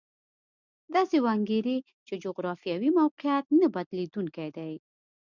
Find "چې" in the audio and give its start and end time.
2.07-2.13